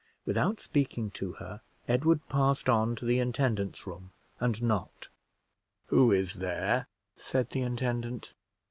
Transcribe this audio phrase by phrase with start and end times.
[0.25, 5.09] Without speaking to her, Edward passed on to the intendant's room, and knocked.
[5.89, 8.33] "Who is there?" said the intendant.